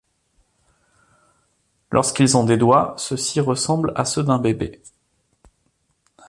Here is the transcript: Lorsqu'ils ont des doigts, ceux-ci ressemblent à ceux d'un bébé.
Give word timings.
Lorsqu'ils 1.91 2.35
ont 2.35 2.43
des 2.43 2.57
doigts, 2.57 2.95
ceux-ci 2.97 3.39
ressemblent 3.39 3.91
à 3.95 4.03
ceux 4.03 4.23
d'un 4.23 4.39
bébé. 4.39 4.81